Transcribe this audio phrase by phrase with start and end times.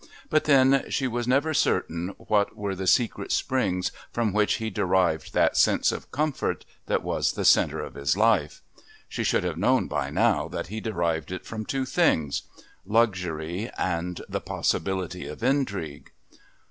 [0.31, 5.31] But then she was never certain what were the secret springs from which he derived
[5.35, 8.63] that sense of comfort that was the centre of his life.
[9.07, 12.41] She should have known by now that he derived it from two things
[12.83, 16.11] luxury and the possibility of intrigue.